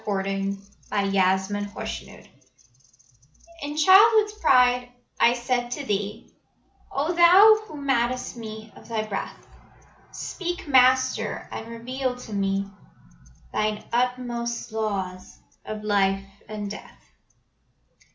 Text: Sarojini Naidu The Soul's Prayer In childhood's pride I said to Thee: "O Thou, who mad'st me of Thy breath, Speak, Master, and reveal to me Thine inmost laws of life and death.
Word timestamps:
Sarojini 0.03 0.57
Naidu 0.89 1.11
The 1.11 1.37
Soul's 1.37 2.03
Prayer 2.03 2.23
In 3.61 3.77
childhood's 3.77 4.33
pride 4.41 4.89
I 5.19 5.33
said 5.35 5.69
to 5.73 5.85
Thee: 5.85 6.33
"O 6.91 7.13
Thou, 7.13 7.59
who 7.67 7.79
mad'st 7.79 8.35
me 8.35 8.73
of 8.75 8.87
Thy 8.87 9.03
breath, 9.05 9.45
Speak, 10.11 10.67
Master, 10.67 11.47
and 11.51 11.67
reveal 11.67 12.15
to 12.15 12.33
me 12.33 12.65
Thine 13.53 13.83
inmost 13.93 14.71
laws 14.71 15.37
of 15.65 15.83
life 15.83 16.25
and 16.49 16.71
death. 16.71 17.03